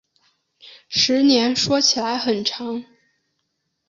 [0.89, 2.83] 十年说起来很长